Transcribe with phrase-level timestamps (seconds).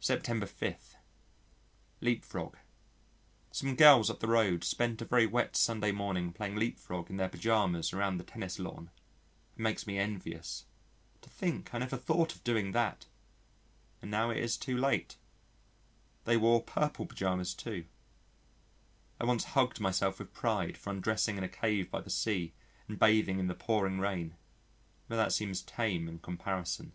[0.00, 0.96] September 5.
[2.00, 2.58] Leap frog
[3.52, 7.16] Some girls up the road spent a very wet Sunday morning playing leap frog in
[7.16, 8.90] their pyjamas around the tennis lawn.
[9.56, 10.64] It makes me envious.
[11.20, 13.06] To think I never thought of doing that!
[14.02, 15.16] and now it is too late.
[16.24, 17.84] They wore purple pyjamas too.
[19.20, 22.52] I once hugged myself with pride for undressing in a cave by the sea
[22.88, 24.34] and bathing in the pouring rain,
[25.06, 26.94] but that seems tame in comparison.